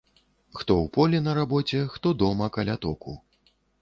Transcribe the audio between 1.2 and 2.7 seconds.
на рабоце, хто дома